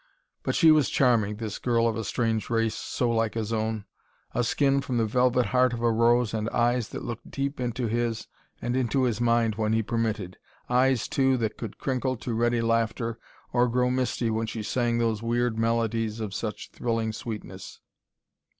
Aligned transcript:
But 0.41 0.55
she 0.55 0.71
was 0.71 0.89
charming, 0.89 1.35
this 1.35 1.59
girl 1.59 1.87
of 1.87 1.95
a 1.95 2.03
strange 2.03 2.49
race 2.49 2.73
so 2.73 3.11
like 3.11 3.35
his 3.35 3.53
own. 3.53 3.85
A 4.33 4.43
skin 4.43 4.81
from 4.81 4.97
the 4.97 5.05
velvet 5.05 5.45
heart 5.45 5.73
of 5.73 5.81
a 5.83 5.91
rose 5.91 6.33
and 6.33 6.49
eyes 6.49 6.89
that 6.89 7.03
looked 7.03 7.29
deep 7.29 7.59
into 7.59 7.85
his 7.85 8.27
and 8.59 8.75
into 8.75 9.03
his 9.03 9.21
mind 9.21 9.57
when 9.57 9.73
he 9.73 9.83
permitted; 9.83 10.39
eyes, 10.67 11.07
too, 11.07 11.37
that 11.37 11.55
could 11.55 11.77
crinkle 11.77 12.17
to 12.17 12.33
ready 12.33 12.61
laughter 12.61 13.19
or 13.53 13.67
grow 13.69 13.91
misty 13.91 14.31
when 14.31 14.47
she 14.47 14.63
sang 14.63 14.97
those 14.97 15.21
weird 15.21 15.59
melodies 15.59 16.19
of 16.19 16.33
such 16.33 16.71
thrilling 16.71 17.13
sweetness. 17.13 17.79